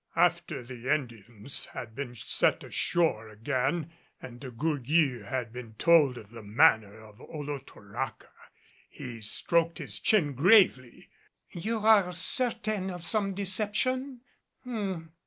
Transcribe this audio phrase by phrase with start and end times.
[0.15, 6.31] After the Indians had been set ashore again and De Gourgues had been told of
[6.31, 8.31] the manner of Olotoraca,
[8.89, 11.11] he stroked his chin gravely.
[11.51, 14.21] "You are certain of some deception?